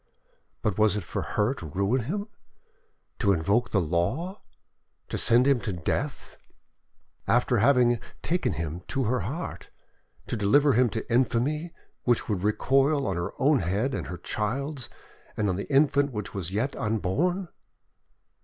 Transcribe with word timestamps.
but 0.63 0.79
was 0.79 0.97
it 0.97 1.03
for 1.03 1.21
her 1.21 1.53
to 1.53 1.67
ruin 1.67 2.05
him, 2.05 2.27
to 3.19 3.31
invoke 3.31 3.69
the 3.69 3.79
law, 3.79 4.41
to 5.07 5.15
send 5.15 5.45
him 5.45 5.59
to 5.61 5.71
death, 5.71 6.37
after 7.27 7.57
having 7.59 7.99
taken 8.23 8.53
him 8.53 8.81
to 8.87 9.03
her 9.03 9.19
heart, 9.19 9.69
to 10.25 10.35
deliver 10.35 10.73
him 10.73 10.89
to 10.89 11.07
infamy 11.13 11.71
which 12.03 12.27
would 12.27 12.41
recoil 12.41 13.05
on 13.05 13.15
her 13.15 13.31
own 13.37 13.59
head 13.59 13.93
and 13.93 14.07
her 14.07 14.17
child's 14.17 14.89
and 15.37 15.47
on 15.49 15.55
the 15.55 15.71
infant 15.71 16.11
which 16.11 16.33
was 16.33 16.51
yet 16.51 16.75
unborn? 16.75 17.49